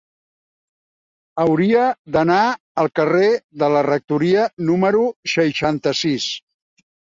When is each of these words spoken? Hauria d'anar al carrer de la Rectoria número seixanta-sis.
Hauria 1.43 1.83
d'anar 2.15 2.39
al 2.85 2.89
carrer 3.01 3.29
de 3.65 3.71
la 3.75 3.85
Rectoria 3.89 4.49
número 4.73 5.07
seixanta-sis. 5.37 6.29